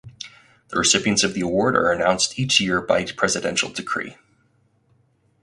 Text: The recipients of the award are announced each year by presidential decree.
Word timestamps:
The 0.69 0.79
recipients 0.79 1.23
of 1.23 1.35
the 1.35 1.41
award 1.41 1.75
are 1.75 1.91
announced 1.91 2.39
each 2.39 2.59
year 2.59 2.81
by 2.81 3.05
presidential 3.05 3.69
decree. 3.69 4.15